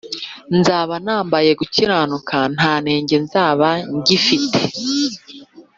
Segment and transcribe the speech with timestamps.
[0.57, 4.59] Nzaba nambaye gukiranuka ntanenge nzaba ngifite